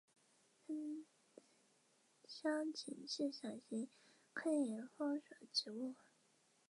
[0.67, 0.79] 山
[2.27, 3.87] 香芹是伞形
[4.33, 5.93] 科岩风属的植物。